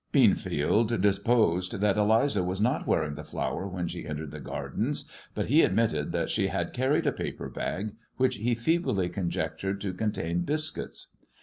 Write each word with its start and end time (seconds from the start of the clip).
Beanfield 0.11 0.99
deposed 0.99 1.73
that 1.79 1.95
Eliza 1.95 2.43
was 2.43 2.59
not 2.59 2.87
wearing 2.87 3.13
the 3.13 3.23
flower 3.23 3.67
when 3.67 3.87
she 3.87 4.07
entered 4.07 4.31
the 4.31 4.39
Gardens, 4.39 5.07
but 5.35 5.45
he 5.45 5.61
admitted 5.61 6.11
that 6.11 6.31
she 6.31 6.47
had 6.47 6.73
carried 6.73 7.05
a 7.05 7.11
paper 7.13 7.49
bag, 7.51 7.91
which 8.17 8.37
he 8.37 8.55
feebly 8.55 9.09
conjectured 9.09 9.79
to 9.81 9.93
contain 9.93 10.39
biscuits. 10.41 11.09